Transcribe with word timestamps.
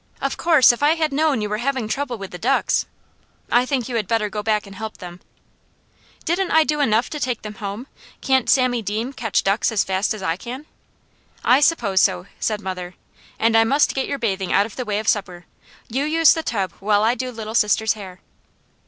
Of 0.19 0.35
course 0.35 0.71
if 0.71 0.81
I 0.81 0.95
had 0.95 1.13
known 1.13 1.41
you 1.41 1.47
were 1.49 1.59
having 1.59 1.87
trouble 1.87 2.17
with 2.17 2.31
the 2.31 2.39
ducks! 2.39 2.87
I 3.51 3.67
think 3.67 3.87
you 3.87 3.97
had 3.97 4.07
better 4.07 4.29
go 4.29 4.41
back 4.41 4.65
and 4.65 4.75
help 4.75 4.97
them." 4.97 5.21
"Didn't 6.25 6.49
I 6.49 6.63
do 6.63 6.79
enough 6.79 7.07
to 7.11 7.19
take 7.19 7.43
them 7.43 7.53
home? 7.61 7.85
Can't 8.19 8.49
Sammy 8.49 8.81
Deam 8.81 9.13
catch 9.13 9.43
ducks 9.43 9.71
as 9.71 9.83
fast 9.83 10.15
as 10.15 10.23
I 10.23 10.37
can?" 10.37 10.65
"I 11.45 11.59
suppose 11.59 12.01
so," 12.01 12.25
said 12.39 12.61
mother. 12.61 12.95
"And 13.37 13.55
I 13.55 13.63
must 13.63 13.93
get 13.93 14.07
your 14.07 14.17
bathing 14.17 14.51
out 14.51 14.65
of 14.65 14.75
the 14.75 14.85
way 14.85 14.97
of 14.97 15.07
supper. 15.07 15.45
You 15.87 16.03
use 16.05 16.33
the 16.33 16.41
tub 16.41 16.71
while 16.79 17.03
I 17.03 17.13
do 17.13 17.29
Little 17.29 17.53
Sister's 17.53 17.93
hair." 17.93 18.21